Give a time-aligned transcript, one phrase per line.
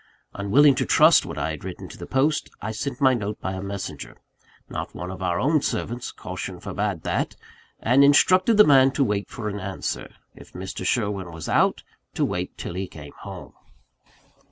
[0.33, 3.51] Unwilling to trust what I had written to the post, I sent my note by
[3.53, 4.17] a messenger
[4.67, 7.35] not one of our own servants, caution forbade that
[7.79, 10.83] and instructed the man to wait for an answer: if Mr.
[10.87, 11.83] Sherwin was out,
[12.15, 13.53] to wait till he came home.